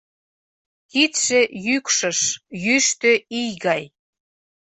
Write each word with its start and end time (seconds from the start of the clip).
Кидше 0.91 1.39
йӱкшыш 1.65 2.19
йӱштӧ 2.63 3.11
ий 3.39 3.51
гай 3.65 3.83